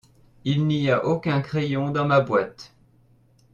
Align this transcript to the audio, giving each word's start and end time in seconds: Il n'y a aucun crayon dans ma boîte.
Il 0.45 0.65
n'y 0.65 0.89
a 0.89 1.05
aucun 1.05 1.41
crayon 1.43 1.91
dans 1.91 2.07
ma 2.07 2.21
boîte. 2.21 2.73